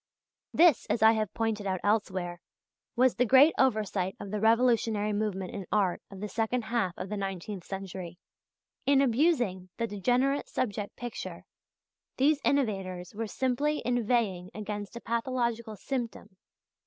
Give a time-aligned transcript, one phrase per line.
[0.51, 2.41] This, as I have pointed out elsewhere,
[2.95, 7.09] was the great oversight of the revolutionary movement in Art of the second half of
[7.09, 8.17] the nineteenth century.
[8.87, 11.43] In abusing the degenerate "subject" picture,
[12.17, 16.35] these innovators were simply inveighing against a pathological symptom.